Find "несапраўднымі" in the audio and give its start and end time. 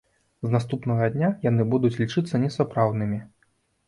2.47-3.21